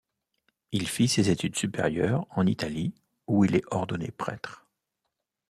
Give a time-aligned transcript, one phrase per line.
[0.71, 2.95] Il fit ses études supérieures en Italie,
[3.27, 4.65] où il est ordonné prêtre.